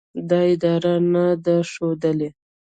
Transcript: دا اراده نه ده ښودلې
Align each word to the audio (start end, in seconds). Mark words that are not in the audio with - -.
دا 0.29 0.41
اراده 0.51 0.93
نه 1.13 1.25
ده 1.43 1.55
ښودلې 1.71 2.29